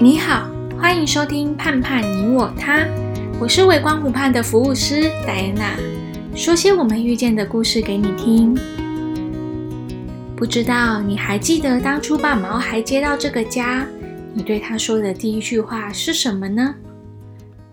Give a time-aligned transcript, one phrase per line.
[0.00, 2.80] 你好，欢迎收听《盼盼你我他》，
[3.40, 5.76] 我是微光湖畔的服务师戴安娜，
[6.34, 8.56] 说些我们遇见的故事给你听。
[10.36, 13.86] 不知道你还记得当初把毛孩接到这个家，
[14.34, 16.74] 你对他说的第一句话是什么呢？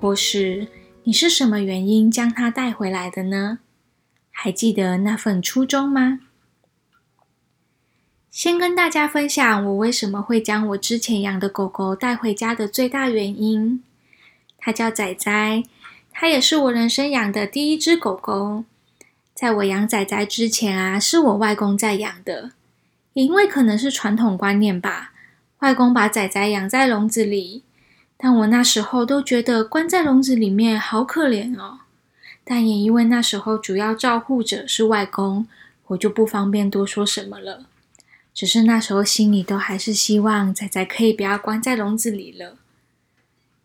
[0.00, 0.66] 或是
[1.04, 3.60] 你是什么原因将他带回来的呢？
[4.32, 6.18] 还记得那份初衷吗？
[8.38, 13.82] 先跟大家分享我为什么会将我之前养的狗狗带回家的最大原因。
[14.58, 15.64] 它叫仔仔，
[16.12, 18.62] 它也是我人生养的第一只狗狗。
[19.34, 22.52] 在我养仔仔之前啊，是我外公在养的。
[23.14, 25.10] 也因为可能是传统观念吧，
[25.58, 27.64] 外公把仔仔养在笼子里，
[28.16, 31.80] 但我那时候都觉得关在笼子里面好可怜哦。
[32.44, 35.48] 但也因为那时候主要照护者是外公，
[35.88, 37.64] 我就不方便多说什么了。
[38.38, 42.56] 只是那时候心里都还是希望仔仔可以不要关在笼子里了。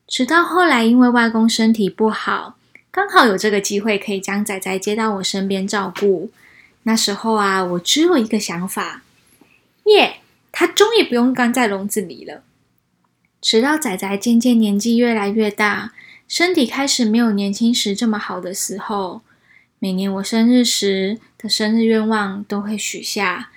[0.07, 2.57] 直到后来，因为外公身体不好，
[2.89, 6.31] 刚好有这个机会可以将仔仔接到我身边照顾。
[6.85, 9.03] 那时候啊，我只有一个想法，
[9.83, 10.21] 耶，
[10.51, 12.41] 他终于不用关在笼子里了。
[13.39, 15.93] 直到仔仔渐渐年纪越来越大，
[16.27, 19.21] 身体开始没有年轻时这么好的时候，
[19.77, 23.51] 每年我生日时的生日愿望都会许下。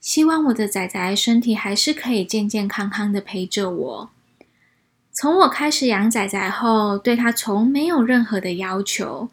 [0.00, 4.10] 希望我的仔仔身体还是可以健健康康的陪着我。
[5.12, 9.30] 从我开始养仔仔后，对他从没有任何的要求，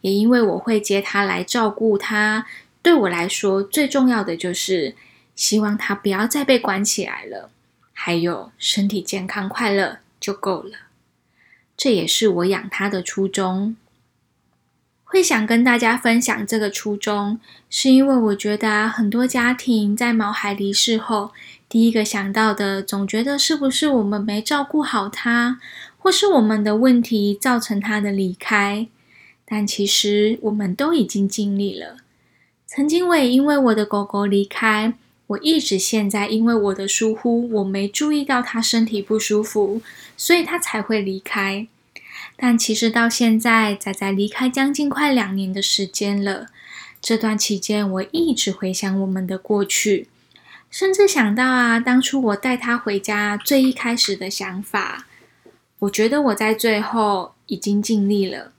[0.00, 2.46] 也因为我会接他来照顾他，
[2.82, 4.94] 对我来说最重要的就是
[5.34, 7.50] 希望他不要再被关起来了，
[7.92, 10.78] 还有身体健康快乐就够了。
[11.76, 13.76] 这也是我养他的初衷。
[15.08, 17.38] 会想跟大家分享这个初衷，
[17.70, 21.30] 是因为我觉得，很多家庭在毛孩离世后，
[21.68, 25.60] 第一个想到的，总觉得是不是我们没照顾好他，
[25.96, 28.88] 或是我们的问题造成他的离开。
[29.44, 31.98] 但其实我们都已经尽力了。
[32.66, 34.92] 曾经我也因为我的狗狗离开，
[35.28, 39.80] 我一直现在因为我的疏忽，我没注意到他身体不舒服，
[40.16, 41.68] 所以他才会离开。
[42.34, 46.48] 但其实到现在，仔仔离开将近快两年的时间了。
[47.00, 50.08] 这段期间，我一直回想我们的过去，
[50.70, 55.06] 甚至想到啊，当初我带他回家最一开始的想法。
[55.80, 58.50] 我觉得我在最后已经尽力了，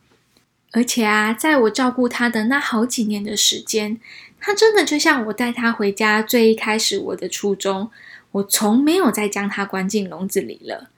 [0.71, 3.99] 而且啊，在我照顾他的那好几年的时间，
[4.39, 7.91] 他真的就像我带他回家最一开始我的初衷，
[8.31, 10.89] 我从没有再将他关进笼子里了。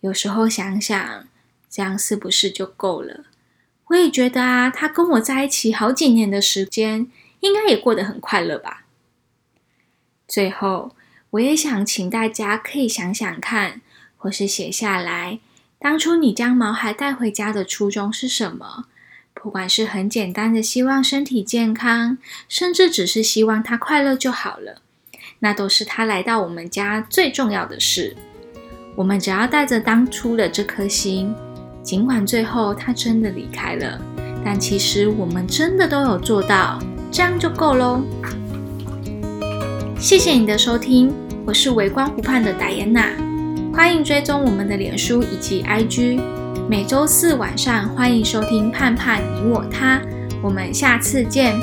[0.00, 1.28] 有时候想想。
[1.70, 3.24] 这样是不是就够了？
[3.88, 8.84] 我也觉得啊，他跟我在一起好几年的时间，应该也过得很快乐吧。
[10.26, 10.94] 最后，
[11.30, 13.80] 我也想请大家可以想想看，
[14.16, 15.40] 或是写下来，
[15.78, 18.86] 当初你将毛孩带回家的初衷是什么？
[19.32, 22.18] 不管是很简单的希望身体健康，
[22.48, 24.82] 甚至只是希望他快乐就好了，
[25.38, 28.16] 那都是他来到我们家最重要的事。
[28.96, 31.34] 我们只要带着当初的这颗心。
[31.88, 33.98] 尽管最后他真的离开了，
[34.44, 36.78] 但其实我们真的都有做到，
[37.10, 38.02] 这样就够喽。
[39.98, 41.10] 谢谢你的收听，
[41.46, 43.08] 我是围观湖畔的戴安娜，
[43.72, 46.20] 欢迎追踪我们的脸书以及 IG。
[46.68, 49.98] 每周四晚上欢迎收听《盼盼你我他》，
[50.42, 51.58] 我们下次见。